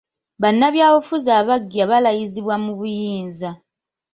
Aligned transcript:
Bannabyabufuzi 0.41 1.29
abaggya 1.39 1.83
balayizibwa 1.91 2.55
mu 2.63 2.71
buyinza. 2.77 3.49